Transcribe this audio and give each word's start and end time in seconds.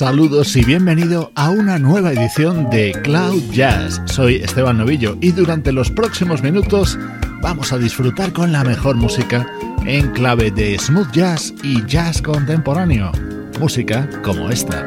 Saludos 0.00 0.56
y 0.56 0.64
bienvenido 0.64 1.30
a 1.34 1.50
una 1.50 1.78
nueva 1.78 2.14
edición 2.14 2.70
de 2.70 2.92
Cloud 3.02 3.42
Jazz. 3.52 4.00
Soy 4.06 4.36
Esteban 4.36 4.78
Novillo 4.78 5.18
y 5.20 5.32
durante 5.32 5.72
los 5.72 5.90
próximos 5.90 6.42
minutos 6.42 6.98
vamos 7.42 7.70
a 7.74 7.76
disfrutar 7.76 8.32
con 8.32 8.50
la 8.50 8.64
mejor 8.64 8.96
música 8.96 9.46
en 9.84 10.10
clave 10.12 10.52
de 10.52 10.78
smooth 10.78 11.12
jazz 11.12 11.52
y 11.62 11.84
jazz 11.84 12.22
contemporáneo. 12.22 13.12
Música 13.60 14.08
como 14.22 14.48
esta. 14.48 14.86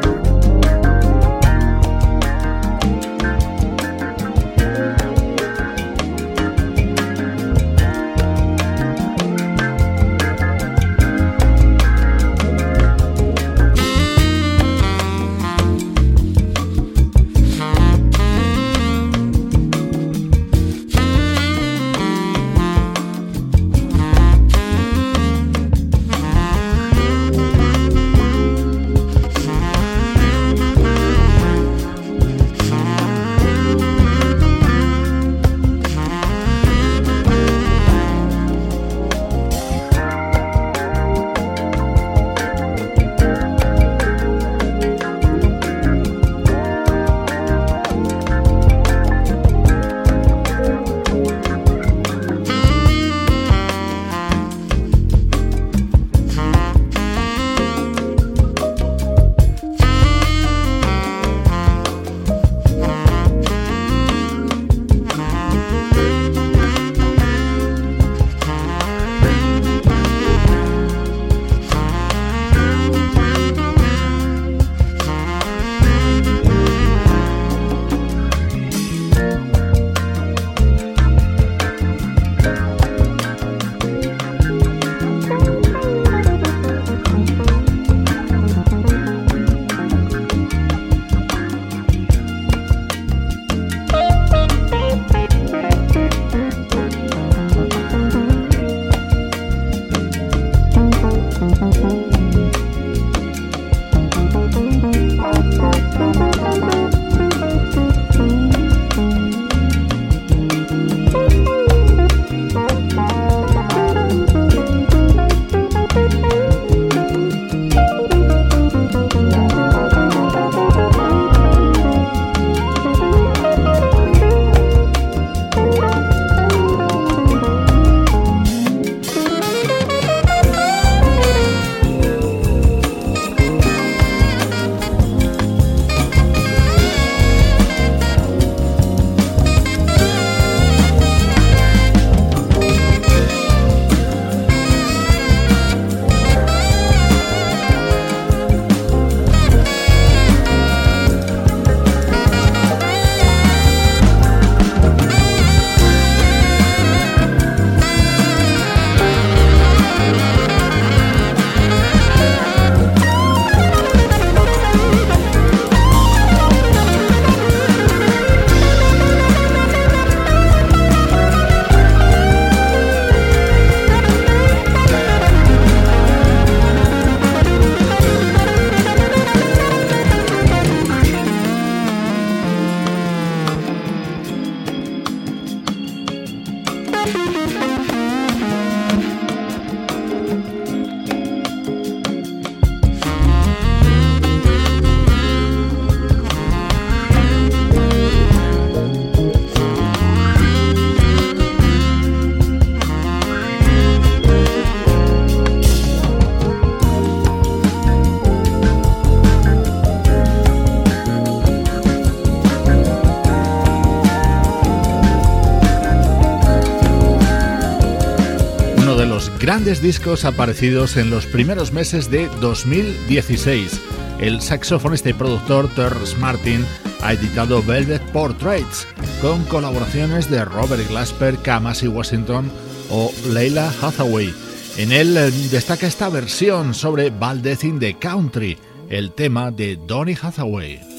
Grandes 219.54 219.84
discos 219.84 220.26
aparecidos 220.26 220.98
en 220.98 221.12
los 221.12 221.28
primeros 221.28 221.74
meses 221.74 222.10
de 222.10 222.28
2016. 222.42 223.80
El 224.20 224.42
saxofonista 224.42 225.12
y 225.12 225.14
productor 225.14 225.68
Terrence 225.76 226.18
Martin 226.18 226.66
ha 227.04 227.14
editado 227.14 227.62
Velvet 227.62 228.02
Portraits, 228.12 228.88
con 229.22 229.44
colaboraciones 229.44 230.28
de 230.28 230.44
Robert 230.44 230.90
Glasper, 230.90 231.38
Kamasi 231.38 231.88
Washington 231.88 232.52
o 232.90 233.12
Leila 233.30 233.72
Hathaway. 233.80 234.34
En 234.78 234.92
él 234.92 235.16
eh, 235.16 235.30
destaca 235.52 235.86
esta 235.86 236.10
versión 236.10 236.74
sobre 236.74 237.12
Valdez 237.12 237.64
in 237.64 237.80
the 237.80 237.94
Country, 238.00 238.58
el 238.90 239.12
tema 239.12 239.52
de 239.52 239.78
Donny 239.86 240.18
Hathaway. 240.20 240.93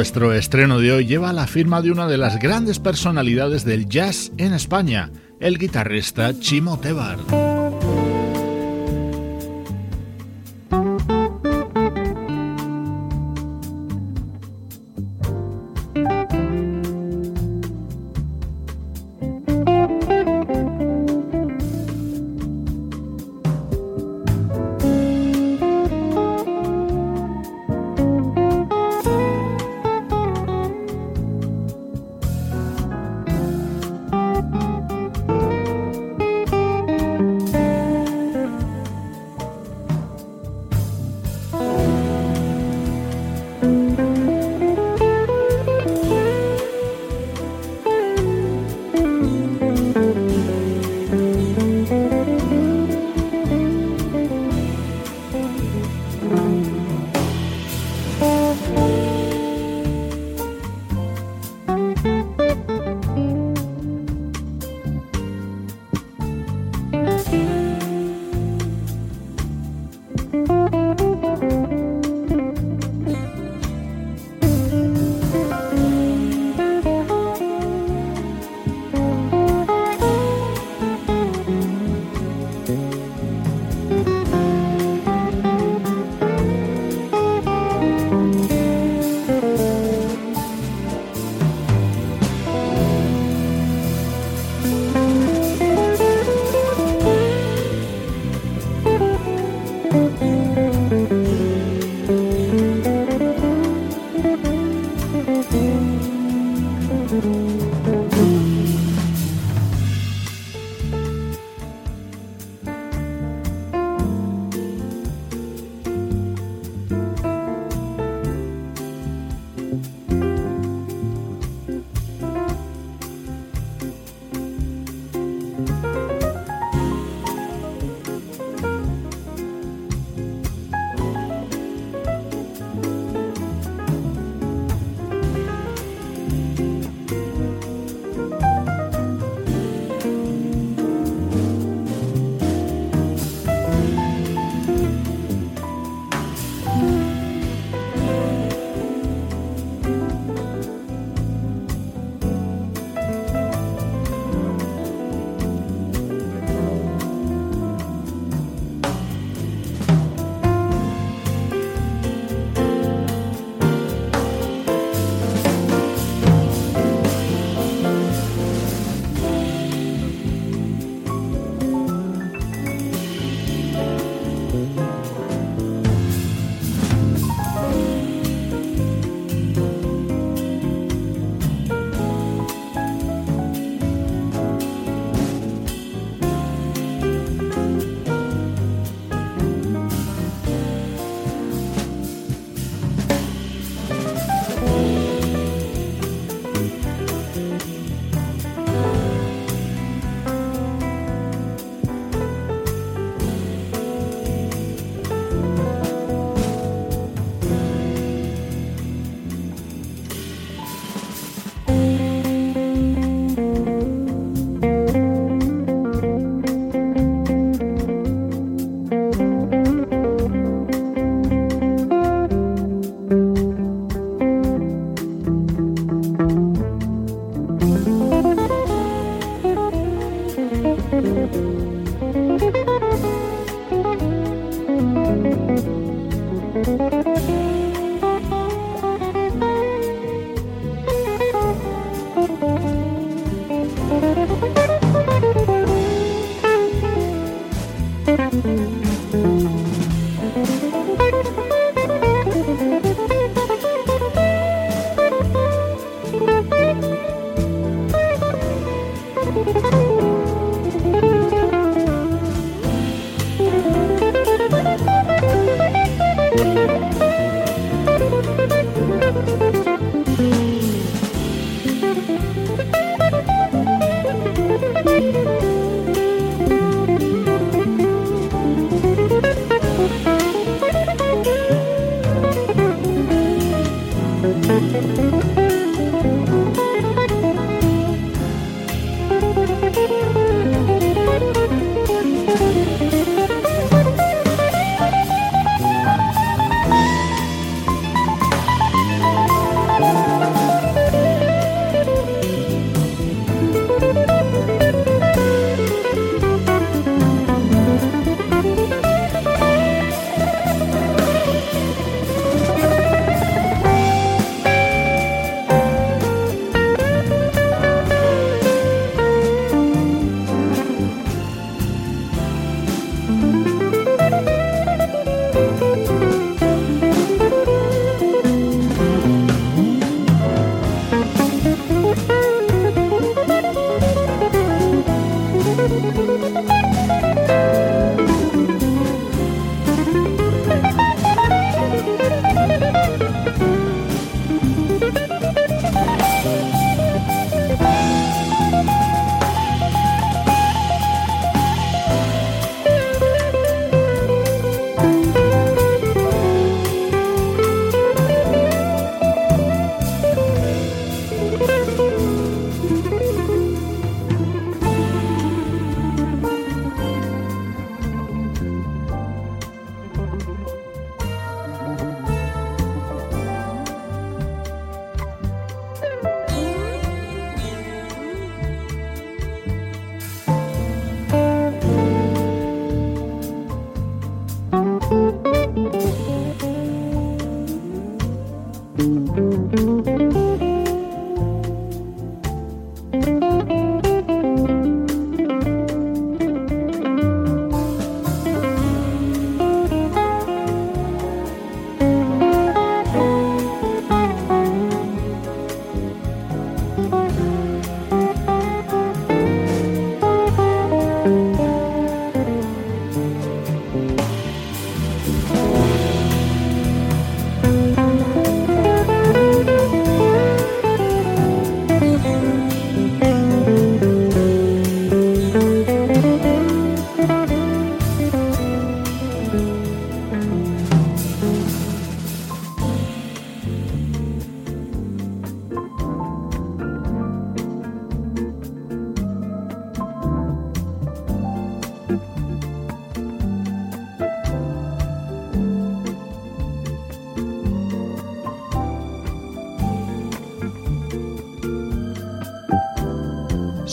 Nuestro 0.00 0.32
estreno 0.32 0.78
de 0.78 0.92
hoy 0.92 1.06
lleva 1.06 1.30
la 1.34 1.46
firma 1.46 1.82
de 1.82 1.90
una 1.90 2.08
de 2.08 2.16
las 2.16 2.38
grandes 2.38 2.78
personalidades 2.78 3.66
del 3.66 3.86
jazz 3.86 4.32
en 4.38 4.54
España, 4.54 5.10
el 5.40 5.58
guitarrista 5.58 6.32
Chimo 6.40 6.80
Tebar. 6.80 7.18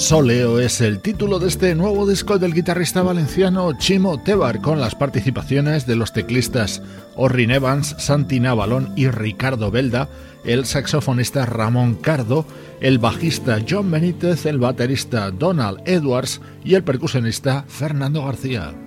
Soleo 0.07 0.61
es 0.61 0.79
el 0.79 1.01
título 1.01 1.37
de 1.37 1.49
este 1.49 1.75
nuevo 1.75 2.07
disco 2.07 2.39
del 2.39 2.53
guitarrista 2.53 3.01
valenciano 3.01 3.77
Chimo 3.77 4.23
Tebar 4.23 4.61
con 4.61 4.79
las 4.79 4.95
participaciones 4.95 5.85
de 5.85 5.97
los 5.97 6.13
teclistas 6.13 6.81
Orrin 7.17 7.51
Evans, 7.51 7.93
Santi 7.99 8.39
Navalón 8.39 8.93
y 8.95 9.09
Ricardo 9.09 9.69
Belda, 9.69 10.07
el 10.45 10.65
saxofonista 10.65 11.45
Ramón 11.45 11.95
Cardo, 11.95 12.45
el 12.79 12.99
bajista 12.99 13.59
John 13.69 13.91
Benítez, 13.91 14.45
el 14.45 14.59
baterista 14.59 15.29
Donald 15.29 15.81
Edwards 15.83 16.39
y 16.63 16.75
el 16.75 16.85
percusionista 16.85 17.65
Fernando 17.67 18.23
García. 18.23 18.86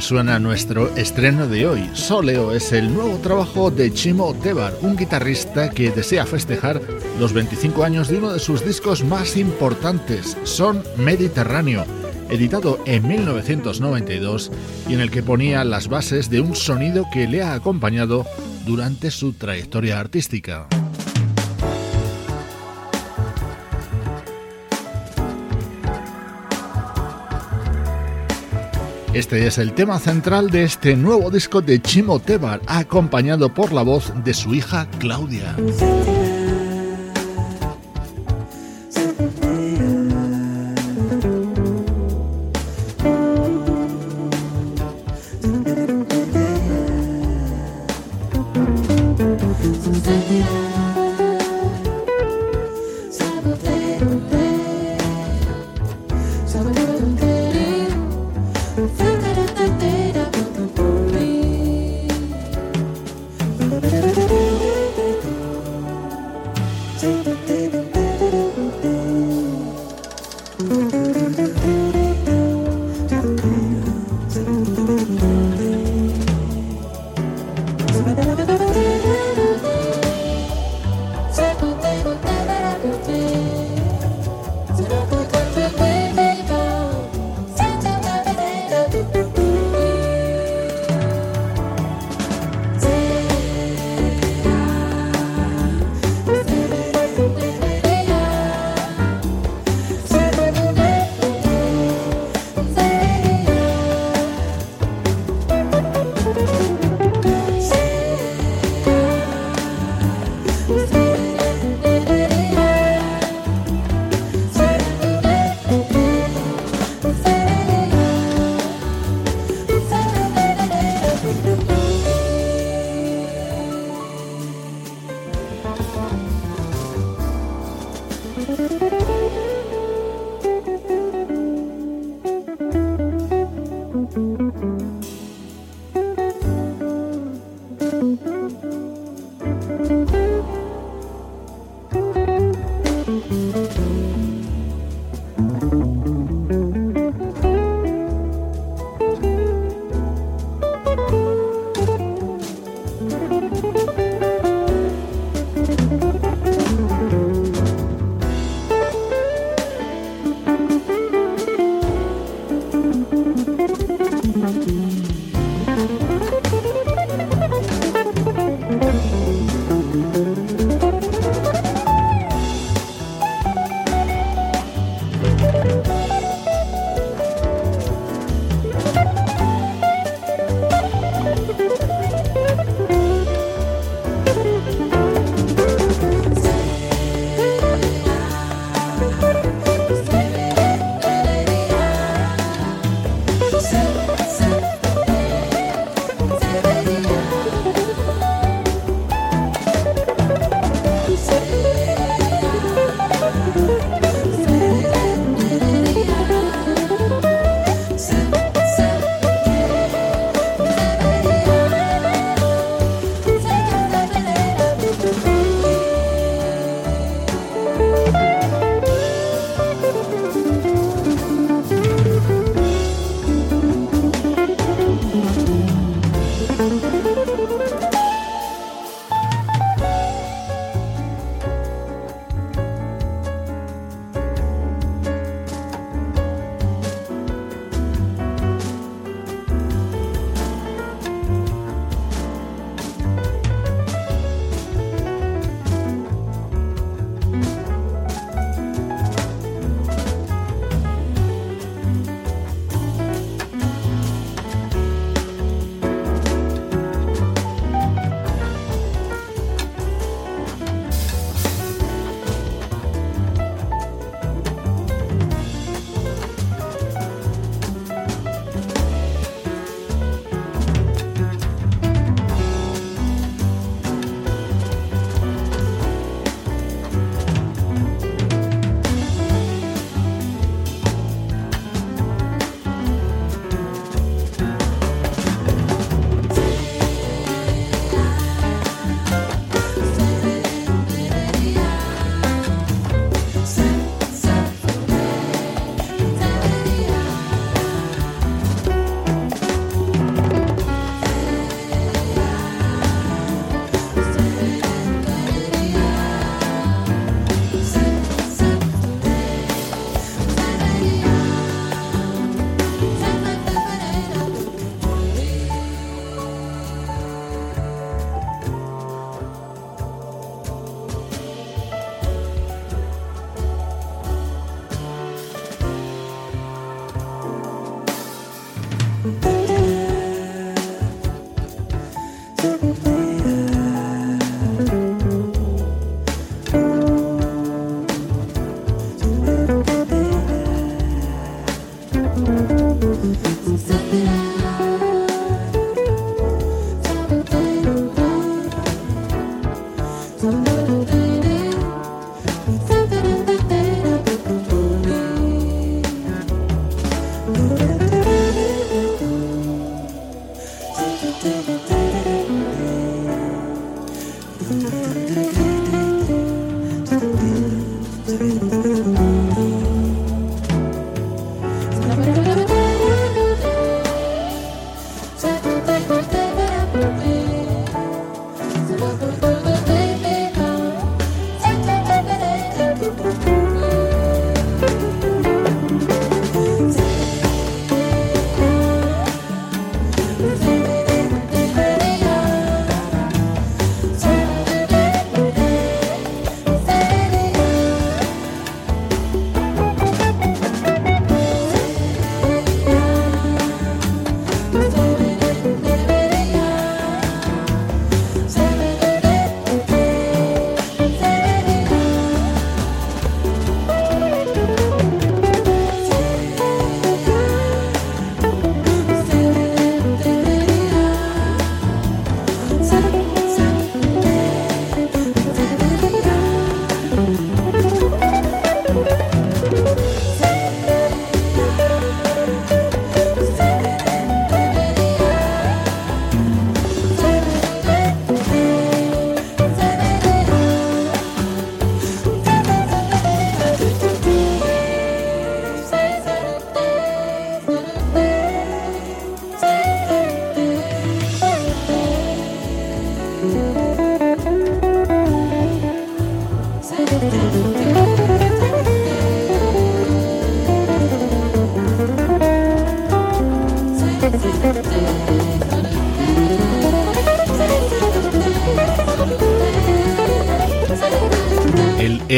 Suena 0.00 0.38
nuestro 0.38 0.94
estreno 0.96 1.46
de 1.46 1.66
hoy. 1.66 1.90
Soleo 1.92 2.52
es 2.52 2.72
el 2.72 2.92
nuevo 2.92 3.18
trabajo 3.18 3.70
de 3.70 3.92
Chimo 3.92 4.34
Tebar, 4.34 4.74
un 4.82 4.96
guitarrista 4.96 5.70
que 5.70 5.90
desea 5.90 6.26
festejar 6.26 6.80
los 7.18 7.32
25 7.32 7.84
años 7.84 8.08
de 8.08 8.18
uno 8.18 8.32
de 8.32 8.38
sus 8.38 8.64
discos 8.64 9.04
más 9.04 9.36
importantes, 9.36 10.36
Son 10.44 10.82
Mediterráneo, 10.96 11.84
editado 12.30 12.78
en 12.86 13.08
1992 13.08 14.52
y 14.88 14.94
en 14.94 15.00
el 15.00 15.10
que 15.10 15.22
ponía 15.22 15.64
las 15.64 15.88
bases 15.88 16.30
de 16.30 16.40
un 16.40 16.54
sonido 16.54 17.04
que 17.12 17.26
le 17.26 17.42
ha 17.42 17.54
acompañado 17.54 18.24
durante 18.66 19.10
su 19.10 19.32
trayectoria 19.32 19.98
artística. 19.98 20.68
Este 29.18 29.48
es 29.48 29.58
el 29.58 29.72
tema 29.72 29.98
central 29.98 30.48
de 30.48 30.62
este 30.62 30.94
nuevo 30.94 31.28
disco 31.28 31.60
de 31.60 31.82
Chimo 31.82 32.20
Tebar, 32.20 32.60
acompañado 32.68 33.52
por 33.52 33.72
la 33.72 33.82
voz 33.82 34.12
de 34.22 34.32
su 34.32 34.54
hija 34.54 34.86
Claudia. 35.00 35.56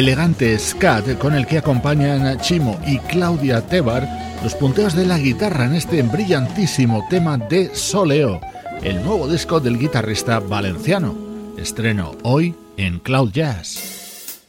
Elegante 0.01 0.59
scat 0.59 1.19
con 1.19 1.35
el 1.35 1.47
que 1.47 1.59
acompañan 1.59 2.41
Chimo 2.41 2.81
y 2.87 2.99
Claudia 3.01 3.61
Tebar 3.61 4.09
los 4.43 4.55
punteos 4.55 4.95
de 4.95 5.05
la 5.05 5.19
guitarra 5.19 5.67
en 5.67 5.75
este 5.75 6.03
brillantísimo 6.03 7.07
tema 7.11 7.37
de 7.37 7.75
Soleo, 7.75 8.41
el 8.83 9.05
nuevo 9.05 9.29
disco 9.29 9.61
del 9.61 9.79
guitarrista 9.79 10.41
valenciano. 10.41 11.15
Estreno 11.59 12.17
hoy 12.23 12.55
en 12.79 12.99
Cloud 13.01 13.31
Jazz. 13.31 14.41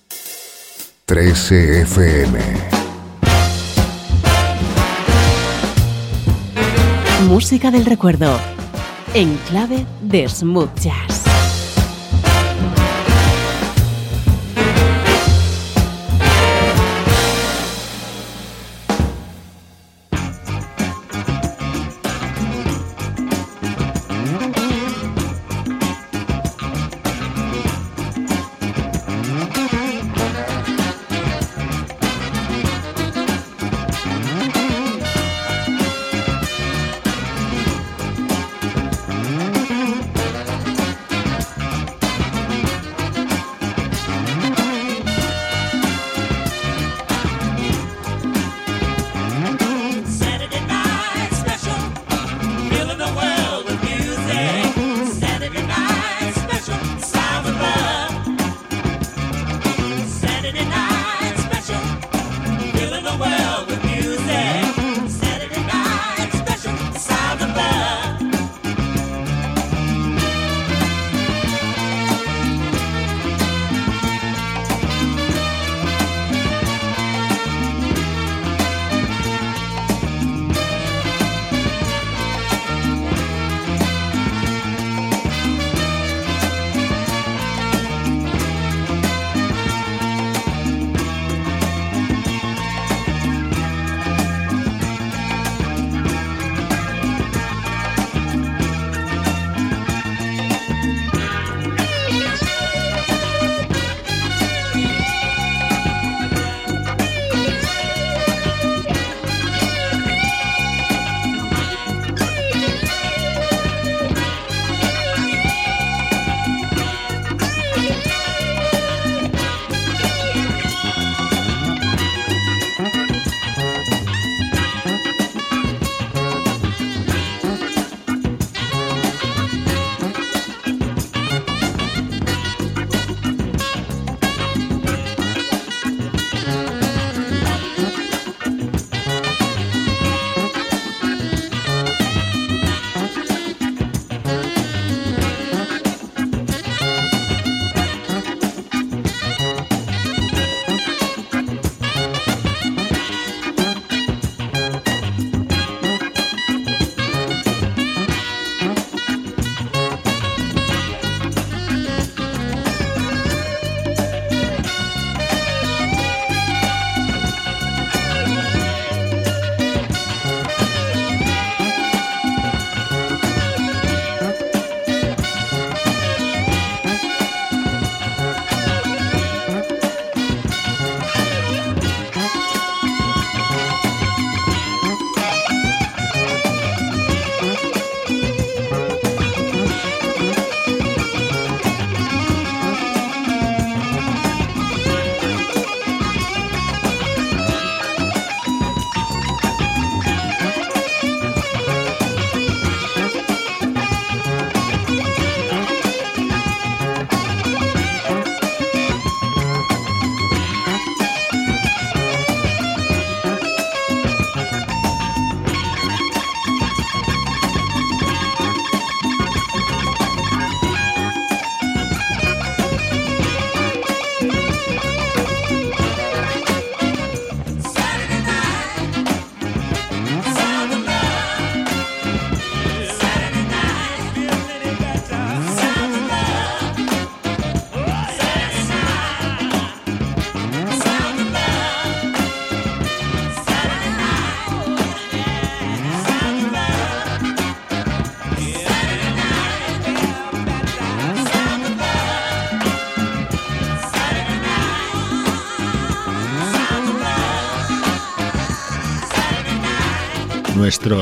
13 1.05 1.81
FM. 1.81 2.39
Música 7.27 7.71
del 7.71 7.85
recuerdo. 7.85 8.39
En 9.13 9.35
clave 9.49 9.85
de 10.01 10.29
smooth 10.29 10.73
jazz. 10.79 11.30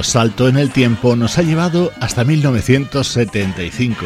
Salto 0.03 0.47
en 0.47 0.57
el 0.57 0.71
tiempo 0.71 1.15
nos 1.15 1.39
ha 1.39 1.41
llevado 1.41 1.91
hasta 1.99 2.23
1975. 2.23 4.05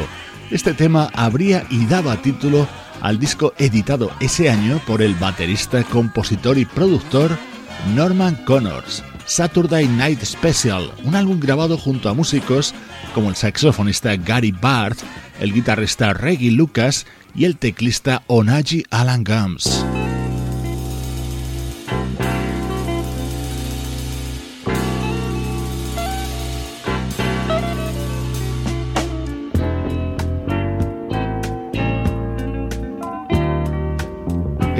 Este 0.49 0.73
tema 0.73 1.09
abría 1.13 1.65
y 1.69 1.85
daba 1.85 2.21
título 2.21 2.67
al 3.01 3.19
disco 3.19 3.53
editado 3.57 4.09
ese 4.21 4.49
año 4.49 4.79
por 4.87 5.01
el 5.01 5.13
baterista, 5.15 5.83
compositor 5.83 6.57
y 6.57 6.65
productor 6.65 7.37
Norman 7.93 8.35
Connors, 8.45 9.03
Saturday 9.25 9.87
Night 9.87 10.23
Special, 10.23 10.89
un 11.03 11.15
álbum 11.15 11.39
grabado 11.39 11.77
junto 11.77 12.09
a 12.09 12.13
músicos 12.13 12.73
como 13.13 13.29
el 13.29 13.35
saxofonista 13.35 14.15
Gary 14.15 14.51
Barth, 14.51 14.99
el 15.41 15.53
guitarrista 15.53 16.13
Reggie 16.13 16.51
Lucas 16.51 17.05
y 17.35 17.43
el 17.43 17.57
teclista 17.57 18.23
Onaji 18.27 18.85
Alan 18.89 19.23
Gums. 19.25 19.83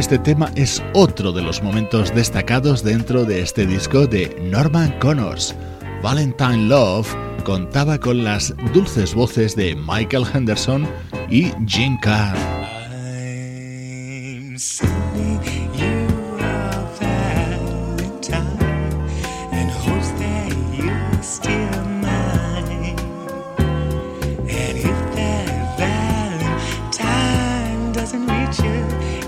Este 0.04 0.20
tema 0.20 0.52
es 0.56 0.84
otro 0.94 1.32
de 1.32 1.42
los 1.42 1.64
momentos 1.64 2.14
destacados 2.14 2.84
dentro 2.84 3.24
de 3.24 3.42
este 3.42 3.66
disco 3.66 4.06
de 4.06 4.36
Norman 4.52 5.00
Connors. 5.00 5.56
Valentine 6.02 6.68
Love 6.68 7.08
contaba 7.46 7.98
con 7.98 8.22
las 8.22 8.54
dulces 8.74 9.16
voces 9.16 9.56
de 9.56 9.78
Michael 9.78 10.26
Henderson 10.34 10.86
y 11.30 11.54
Jim 11.68 11.98
Carr. 12.02 12.36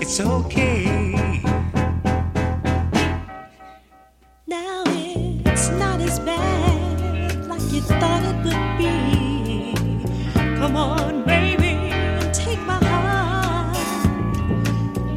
it's 0.06 0.20
okay. 0.20 0.84
Now 4.46 4.84
it's 4.86 5.68
not 5.70 6.00
as 6.00 6.20
bad 6.20 6.86
you 7.72 7.80
thought 7.80 8.22
it 8.22 8.36
would 8.44 8.64
be. 8.78 9.74
Come 10.58 10.76
on, 10.76 11.24
baby, 11.24 11.90
take 12.32 12.60
my 12.60 12.78
heart. 12.84 13.76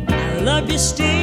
I 0.09 0.39
love 0.41 0.71
you 0.71 0.79
still. 0.79 1.18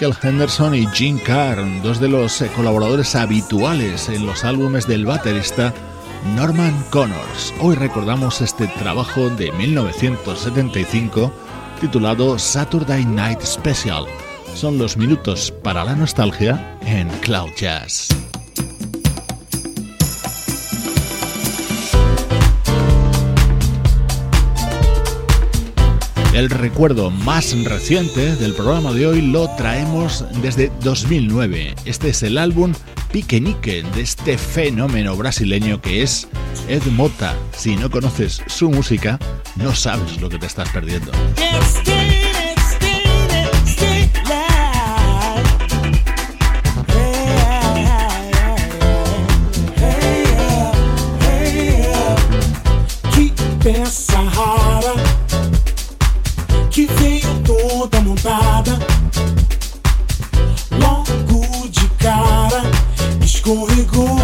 Michael 0.00 0.16
Henderson 0.22 0.74
y 0.74 0.86
Gene 0.94 1.20
Carr, 1.20 1.58
dos 1.82 2.00
de 2.00 2.08
los 2.08 2.40
eh, 2.40 2.50
colaboradores 2.56 3.14
habituales 3.14 4.08
en 4.08 4.24
los 4.24 4.44
álbumes 4.44 4.86
del 4.86 5.04
baterista 5.04 5.74
Norman 6.34 6.72
Connors. 6.88 7.52
Hoy 7.60 7.74
recordamos 7.74 8.40
este 8.40 8.66
trabajo 8.66 9.28
de 9.28 9.52
1975 9.52 11.30
titulado 11.82 12.38
Saturday 12.38 13.04
Night 13.04 13.42
Special. 13.42 14.06
Son 14.54 14.78
los 14.78 14.96
minutos 14.96 15.52
para 15.62 15.84
la 15.84 15.94
nostalgia 15.94 16.78
en 16.86 17.10
Cloud 17.20 17.50
Jazz. 17.58 18.09
El 26.40 26.48
recuerdo 26.48 27.10
más 27.10 27.54
reciente 27.64 28.34
del 28.36 28.54
programa 28.54 28.92
de 28.92 29.06
hoy 29.06 29.20
lo 29.20 29.46
traemos 29.56 30.24
desde 30.40 30.72
2009. 30.80 31.74
Este 31.84 32.08
es 32.08 32.22
el 32.22 32.38
álbum 32.38 32.72
Piquenique 33.12 33.82
de 33.82 34.00
este 34.00 34.38
fenómeno 34.38 35.14
brasileño 35.18 35.82
que 35.82 36.00
es 36.00 36.28
Ed 36.66 36.82
Mota. 36.92 37.36
Si 37.54 37.76
no 37.76 37.90
conoces 37.90 38.42
su 38.46 38.70
música, 38.70 39.18
no 39.56 39.74
sabes 39.74 40.18
lo 40.18 40.30
que 40.30 40.38
te 40.38 40.46
estás 40.46 40.70
perdiendo. 40.70 41.12
Escorregou, 63.40 64.19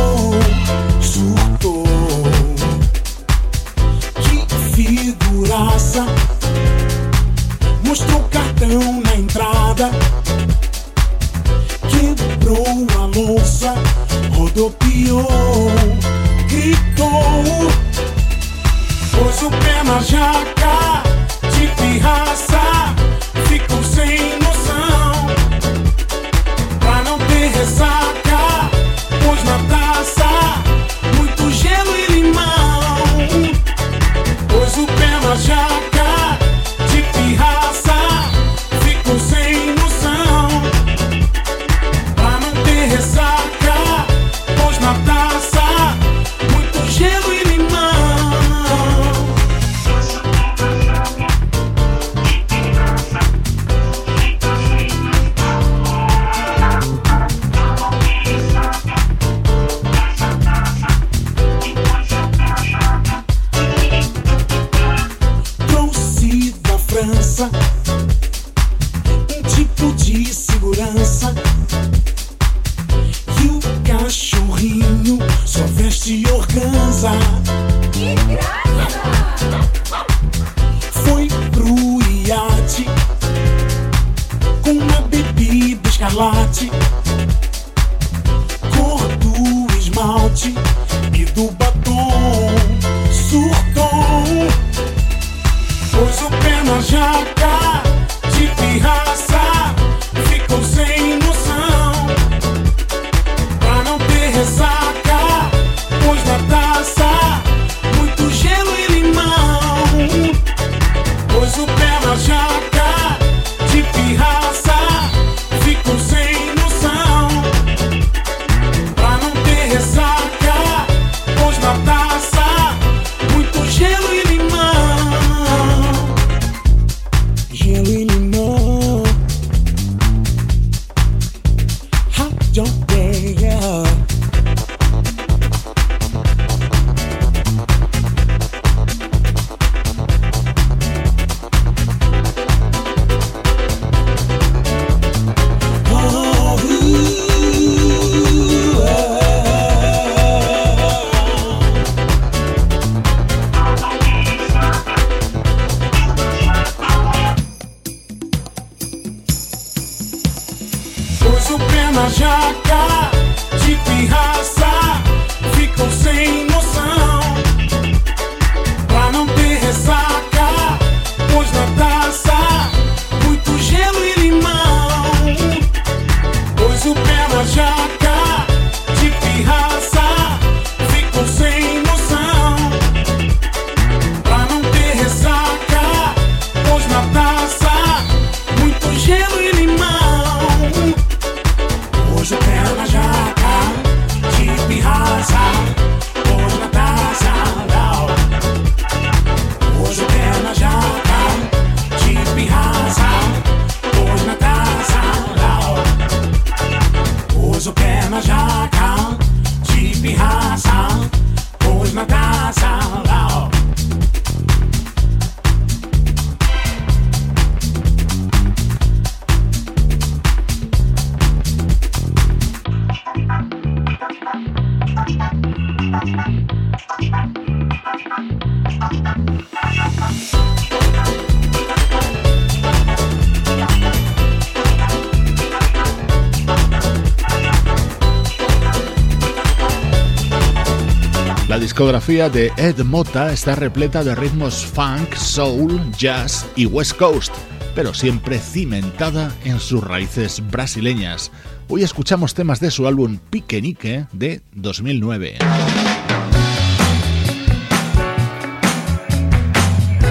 discografía 241.76 242.30
de 242.30 242.50
Ed 242.56 242.78
Mota 242.84 243.30
está 243.34 243.54
repleta 243.54 244.02
de 244.02 244.14
ritmos 244.14 244.64
funk, 244.64 245.14
soul, 245.14 245.78
jazz 245.98 246.46
y 246.56 246.64
west 246.64 246.96
coast, 246.96 247.34
pero 247.74 247.92
siempre 247.92 248.38
cimentada 248.38 249.30
en 249.44 249.60
sus 249.60 249.84
raíces 249.84 250.42
brasileñas. 250.50 251.30
Hoy 251.68 251.82
escuchamos 251.82 252.32
temas 252.32 252.60
de 252.60 252.70
su 252.70 252.86
álbum 252.86 253.18
Piquenique 253.28 254.06
de 254.14 254.40
2009. 254.54 255.36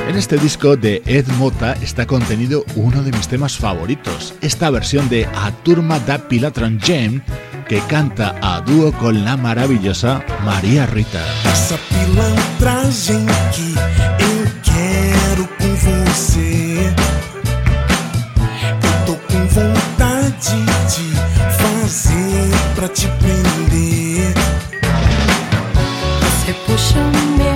En 0.07 0.15
este 0.15 0.37
disco 0.37 0.77
de 0.77 1.01
Ed 1.07 1.25
Mota 1.39 1.73
está 1.81 2.05
contenido 2.05 2.63
uno 2.75 3.01
de 3.01 3.11
mis 3.11 3.27
temas 3.27 3.57
favoritos, 3.57 4.35
esta 4.41 4.69
versión 4.69 5.09
de 5.09 5.25
A 5.33 5.51
Turma 5.63 5.99
da 5.99 6.19
Pilatron 6.19 6.79
Jam 6.79 7.23
que 7.67 7.79
canta 7.81 8.35
a 8.41 8.61
dúo 8.61 8.91
con 8.91 9.25
la 9.25 9.35
maravillosa 9.35 10.23
María 10.43 10.85
Rita. 10.85 11.21
Essa 11.45 11.77
pilantragem 11.89 13.25
que 13.53 13.73
eu 14.19 14.45
quero 14.63 15.47
com 15.57 15.75
você. 15.75 16.93
Eu 18.83 19.05
tô 19.05 19.15
com 19.15 19.47
vontade 19.47 20.57
de 20.93 21.07
fazer 21.61 22.51
pra 22.75 22.87
te 22.87 23.07
prender. 23.19 24.33
Você 26.21 26.53
puxa 26.65 26.99
o 26.99 27.37
meu 27.37 27.54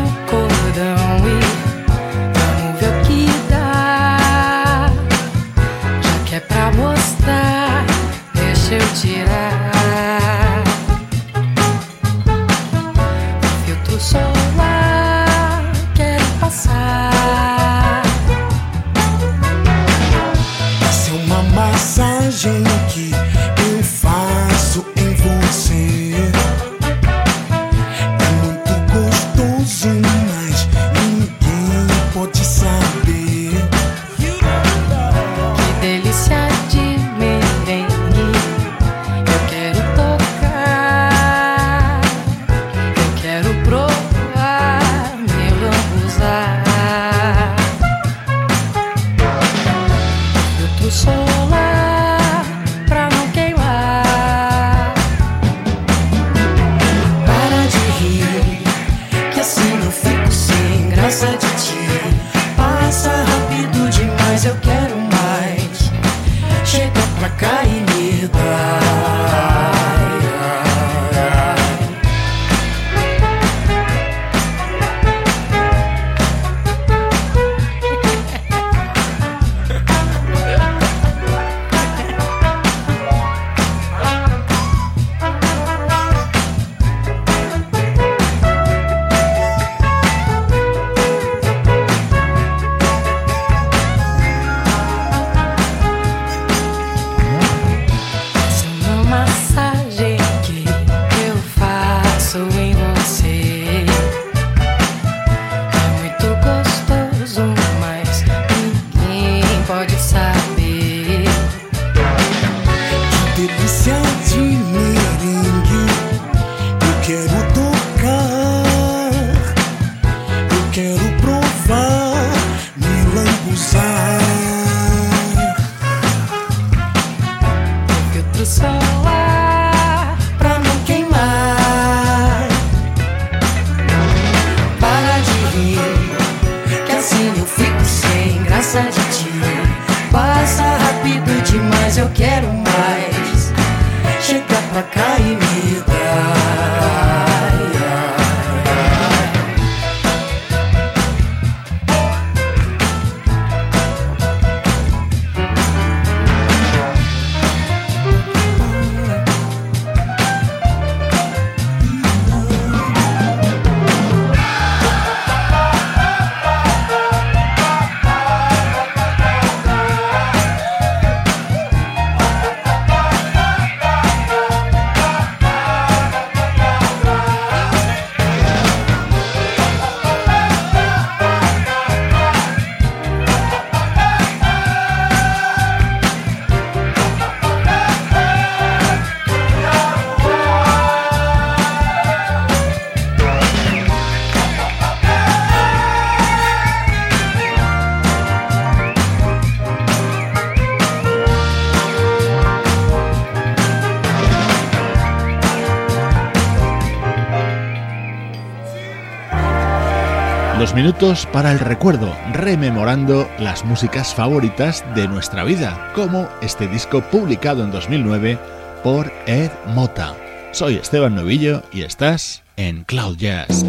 minutos 210.80 211.28
para 211.34 211.52
el 211.52 211.60
recuerdo, 211.60 212.16
rememorando 212.32 213.30
las 213.38 213.66
músicas 213.66 214.16
favoritas 214.16 214.86
de 214.96 215.10
nuestra 215.10 215.44
vida, 215.44 215.92
como 215.94 216.30
este 216.42 216.70
disco 216.70 217.02
publicado 217.02 217.66
en 217.66 217.72
2009 217.72 218.40
por 218.82 219.12
Ed 219.28 219.52
Mota. 219.76 220.16
Soy 220.54 220.76
Esteban 220.76 221.16
Novillo 221.16 221.64
y 221.74 221.82
estás 221.82 222.44
en 222.56 222.86
Cloud 222.86 223.18
Jazz. 223.18 223.66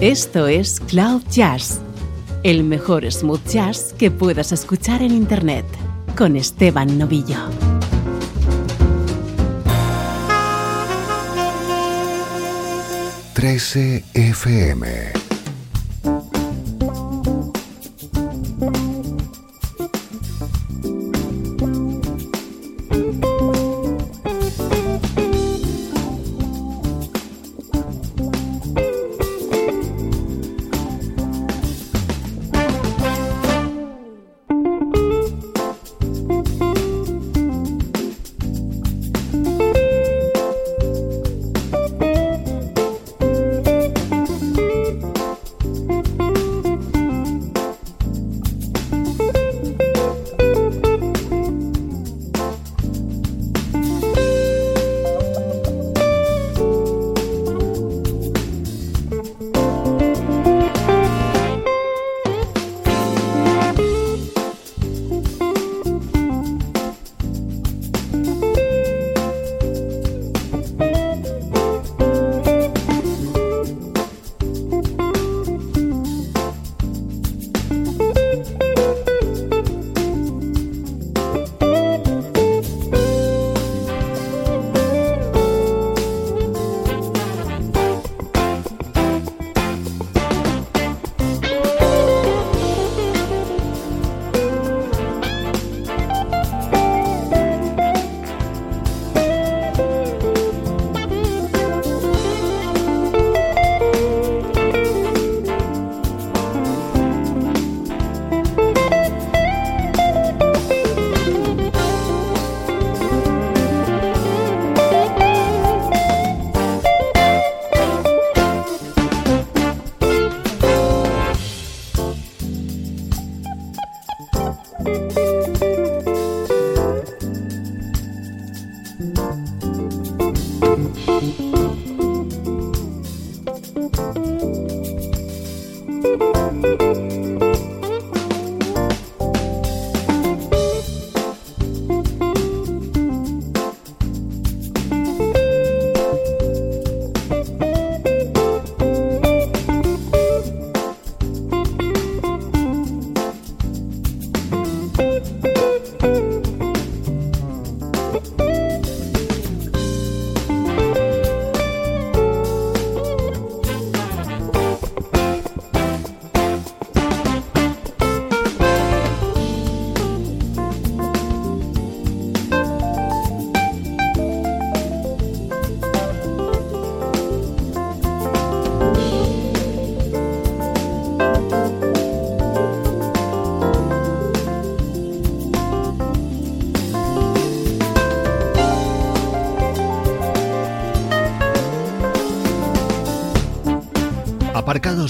Esto 0.00 0.46
es 0.46 0.78
Cloud 0.78 1.22
Jazz, 1.32 1.80
el 2.44 2.62
mejor 2.62 3.10
smooth 3.10 3.44
jazz 3.48 3.92
que 3.98 4.12
puedas 4.12 4.52
escuchar 4.52 5.02
en 5.02 5.10
Internet, 5.10 5.66
con 6.16 6.36
Esteban 6.36 6.96
Novillo. 6.96 7.63
13 13.44 14.02
FM. 14.14 15.23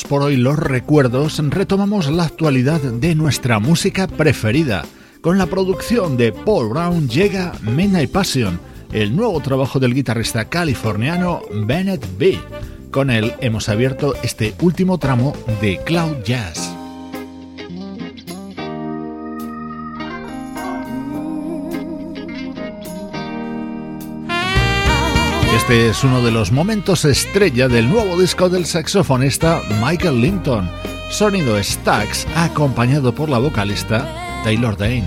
Por 0.02 0.22
hoy 0.22 0.36
los 0.36 0.58
recuerdos, 0.58 1.40
retomamos 1.50 2.10
la 2.10 2.24
actualidad 2.24 2.80
de 2.80 3.14
nuestra 3.14 3.60
música 3.60 4.08
preferida. 4.08 4.84
Con 5.20 5.38
la 5.38 5.46
producción 5.46 6.16
de 6.16 6.32
Paul 6.32 6.70
Brown 6.70 7.08
llega 7.08 7.52
Midnight 7.62 8.10
Passion, 8.10 8.58
el 8.92 9.14
nuevo 9.14 9.40
trabajo 9.40 9.78
del 9.78 9.94
guitarrista 9.94 10.46
californiano 10.46 11.42
Bennett 11.52 12.04
B. 12.18 12.36
Con 12.90 13.10
él 13.10 13.34
hemos 13.40 13.68
abierto 13.68 14.14
este 14.24 14.54
último 14.60 14.98
tramo 14.98 15.32
de 15.60 15.78
Cloud 15.84 16.24
Jazz. 16.24 16.73
Este 25.54 25.88
es 25.88 26.02
uno 26.02 26.20
de 26.20 26.32
los 26.32 26.50
momentos 26.50 27.04
estrella 27.04 27.68
del 27.68 27.88
nuevo 27.88 28.20
disco 28.20 28.48
del 28.48 28.66
saxofonista 28.66 29.62
Michael 29.80 30.20
Linton, 30.20 30.68
sonido 31.10 31.62
Stax 31.62 32.26
acompañado 32.34 33.14
por 33.14 33.28
la 33.28 33.38
vocalista 33.38 34.42
Taylor 34.42 34.76
Dane. 34.76 35.04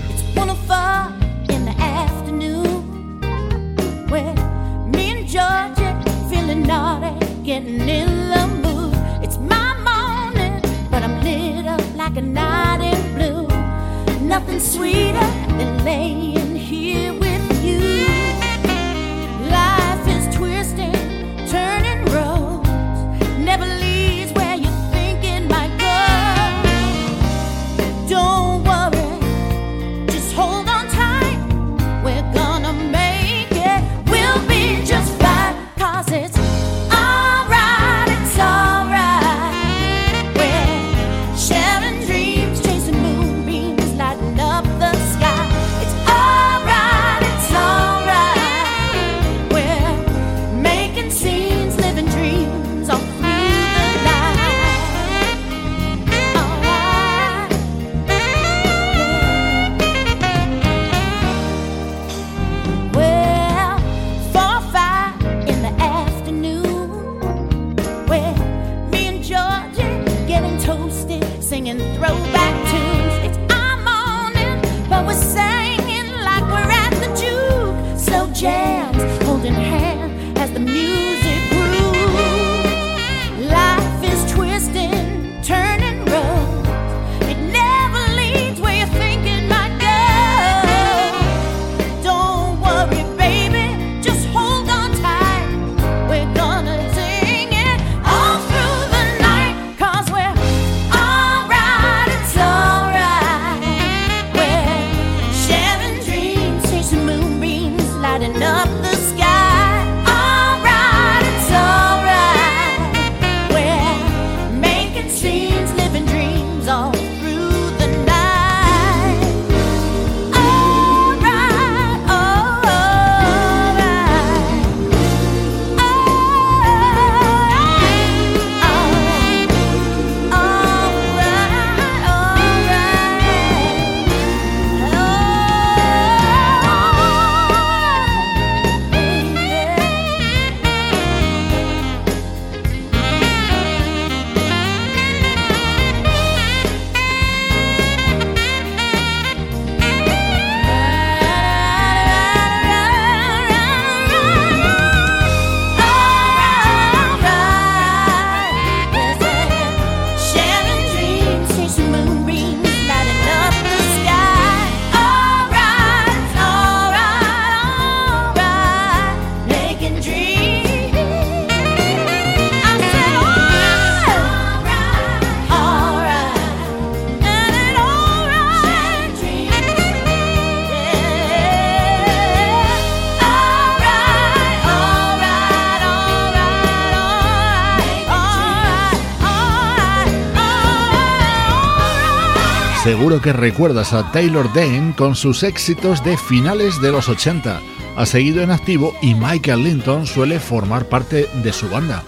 Seguro 193.08 193.22
que 193.22 193.32
recuerdas 193.32 193.94
a 193.94 194.12
Taylor 194.12 194.52
Dane 194.52 194.94
con 194.94 195.16
sus 195.16 195.42
éxitos 195.42 196.04
de 196.04 196.18
finales 196.18 196.78
de 196.82 196.92
los 196.92 197.08
80. 197.08 197.58
Ha 197.96 198.04
seguido 198.04 198.42
en 198.42 198.50
activo 198.50 198.94
y 199.00 199.14
Michael 199.14 199.64
Linton 199.64 200.06
suele 200.06 200.38
formar 200.38 200.84
parte 200.90 201.26
de 201.42 201.52
su 201.54 201.70
banda. 201.70 202.02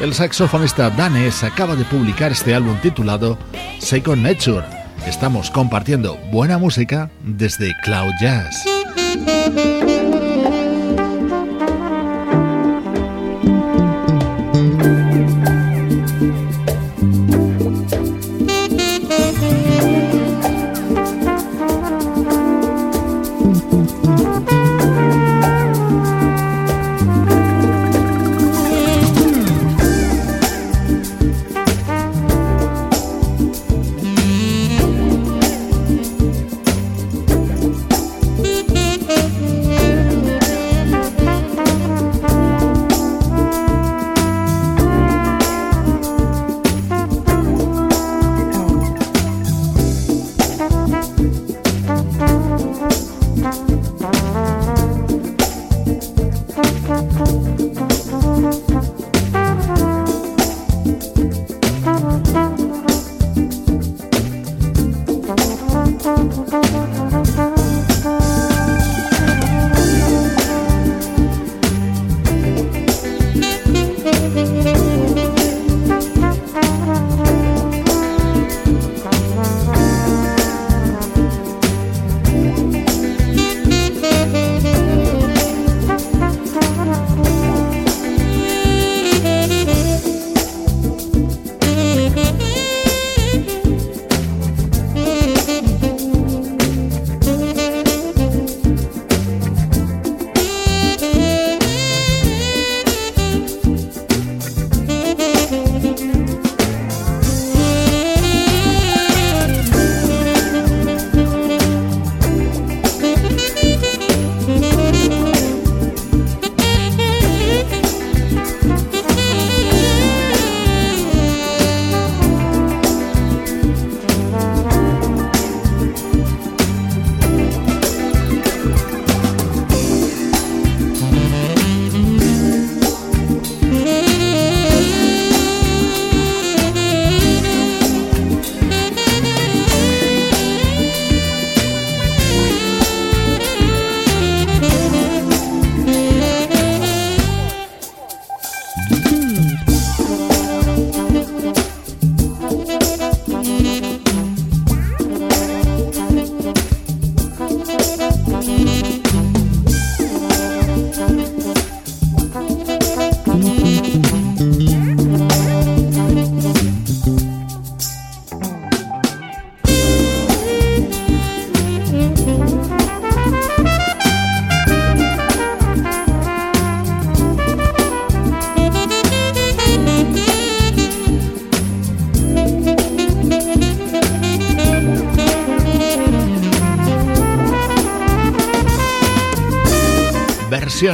El 0.00 0.14
saxofonista 0.14 0.88
danés 0.88 1.44
acaba 1.44 1.76
de 1.76 1.84
publicar 1.84 2.32
este 2.32 2.54
álbum 2.54 2.78
titulado 2.80 3.36
Second 3.80 4.22
Nature. 4.22 4.64
Estamos 5.06 5.50
compartiendo 5.50 6.16
buena 6.32 6.56
música 6.56 7.10
desde 7.22 7.74
Cloud 7.82 8.14
Jazz. 8.18 8.64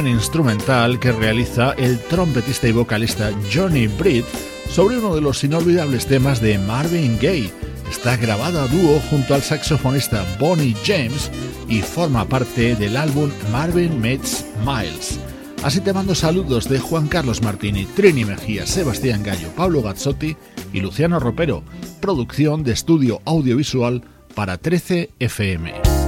Instrumental 0.07 0.99
que 0.99 1.11
realiza 1.11 1.73
el 1.73 1.99
trompetista 1.99 2.67
y 2.67 2.71
vocalista 2.71 3.31
Johnny 3.53 3.87
Britt 3.87 4.25
sobre 4.69 4.97
uno 4.97 5.15
de 5.15 5.21
los 5.21 5.43
inolvidables 5.43 6.05
temas 6.05 6.41
de 6.41 6.57
Marvin 6.57 7.17
Gaye. 7.21 7.51
Está 7.89 8.17
grabado 8.17 8.59
a 8.61 8.67
dúo 8.67 8.99
junto 9.09 9.35
al 9.35 9.41
saxofonista 9.41 10.25
Bonnie 10.39 10.75
James 10.85 11.29
y 11.67 11.81
forma 11.81 12.25
parte 12.25 12.75
del 12.75 12.97
álbum 12.97 13.29
Marvin 13.51 13.99
Meets 14.01 14.45
Miles. 14.65 15.19
Así 15.63 15.79
te 15.79 15.93
mando 15.93 16.13
saludos 16.13 16.67
de 16.67 16.79
Juan 16.79 17.07
Carlos 17.07 17.41
Martini, 17.41 17.85
Trini 17.85 18.25
Mejía, 18.25 18.65
Sebastián 18.65 19.23
Gallo, 19.23 19.49
Pablo 19.55 19.81
Gazzotti 19.81 20.35
y 20.73 20.81
Luciano 20.81 21.19
Ropero. 21.19 21.63
Producción 22.01 22.63
de 22.63 22.73
estudio 22.73 23.21
audiovisual 23.25 24.03
para 24.35 24.57
13 24.57 25.11
FM. 25.19 26.02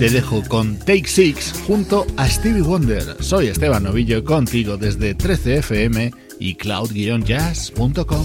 Te 0.00 0.08
dejo 0.08 0.42
con 0.48 0.78
Take 0.78 1.06
Six 1.06 1.52
junto 1.66 2.06
a 2.16 2.26
Stevie 2.26 2.62
Wonder. 2.62 3.22
Soy 3.22 3.48
Esteban 3.48 3.82
Novillo 3.82 4.24
contigo 4.24 4.78
desde 4.78 5.14
13 5.14 5.58
FM 5.58 6.10
y 6.38 6.54
cloud-jazz.com. 6.54 8.24